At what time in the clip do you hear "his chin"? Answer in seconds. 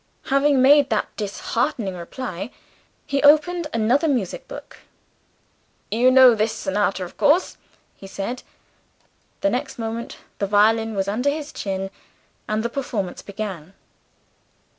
11.29-11.91